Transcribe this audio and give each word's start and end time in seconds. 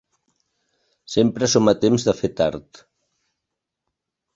Sempre 1.17 1.51
som 1.55 1.71
a 1.75 1.77
temps 1.85 2.09
de 2.11 2.19
fer 2.23 2.33
tard. 2.43 2.85